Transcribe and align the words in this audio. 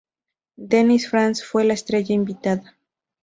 Dennis 0.57 1.07
Franz 1.07 1.43
fue 1.43 1.63
la 1.63 1.75
estrella 1.75 2.15
invitada. 2.15 2.75